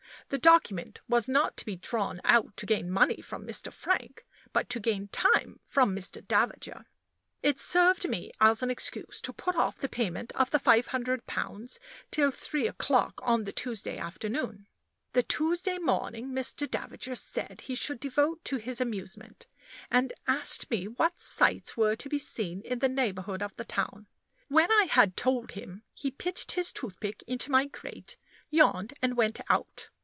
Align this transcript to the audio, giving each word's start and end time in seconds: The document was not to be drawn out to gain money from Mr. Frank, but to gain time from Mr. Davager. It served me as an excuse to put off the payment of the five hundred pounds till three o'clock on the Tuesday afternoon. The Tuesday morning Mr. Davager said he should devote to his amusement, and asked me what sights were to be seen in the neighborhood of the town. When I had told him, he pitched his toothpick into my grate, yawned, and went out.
The 0.29 0.37
document 0.37 1.01
was 1.09 1.27
not 1.27 1.57
to 1.57 1.65
be 1.65 1.75
drawn 1.75 2.21
out 2.23 2.55
to 2.55 2.65
gain 2.65 2.89
money 2.89 3.19
from 3.19 3.45
Mr. 3.45 3.69
Frank, 3.69 4.25
but 4.53 4.69
to 4.69 4.79
gain 4.79 5.09
time 5.09 5.59
from 5.61 5.93
Mr. 5.93 6.25
Davager. 6.25 6.85
It 7.43 7.59
served 7.59 8.07
me 8.07 8.31
as 8.39 8.63
an 8.63 8.69
excuse 8.69 9.19
to 9.23 9.33
put 9.33 9.57
off 9.57 9.79
the 9.79 9.89
payment 9.89 10.31
of 10.31 10.49
the 10.49 10.57
five 10.59 10.87
hundred 10.87 11.27
pounds 11.27 11.81
till 12.11 12.31
three 12.31 12.65
o'clock 12.65 13.19
on 13.21 13.43
the 13.43 13.51
Tuesday 13.51 13.97
afternoon. 13.97 14.67
The 15.11 15.23
Tuesday 15.23 15.77
morning 15.77 16.29
Mr. 16.31 16.65
Davager 16.69 17.15
said 17.15 17.61
he 17.65 17.75
should 17.75 17.99
devote 17.99 18.41
to 18.45 18.55
his 18.55 18.79
amusement, 18.79 19.47
and 19.89 20.13
asked 20.27 20.71
me 20.71 20.85
what 20.87 21.19
sights 21.19 21.75
were 21.75 21.97
to 21.97 22.07
be 22.07 22.19
seen 22.19 22.61
in 22.61 22.79
the 22.79 22.87
neighborhood 22.87 23.41
of 23.43 23.53
the 23.57 23.65
town. 23.65 24.07
When 24.47 24.71
I 24.71 24.87
had 24.89 25.17
told 25.17 25.51
him, 25.53 25.83
he 25.93 26.09
pitched 26.09 26.53
his 26.53 26.71
toothpick 26.71 27.21
into 27.27 27.51
my 27.51 27.65
grate, 27.65 28.15
yawned, 28.49 28.93
and 29.01 29.17
went 29.17 29.41
out. 29.49 29.89